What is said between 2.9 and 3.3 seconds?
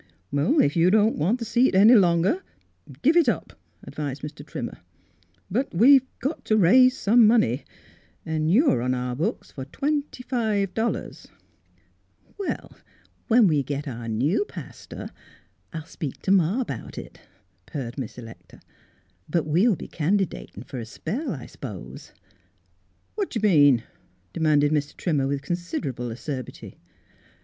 give it